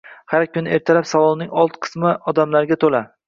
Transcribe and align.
Har 0.31 0.45
kuni 0.55 0.71
ertalab 0.77 1.07
salonning 1.11 1.53
old 1.63 1.77
qismi 1.85 2.15
odamlarga 2.33 2.79
to'la 2.85 3.03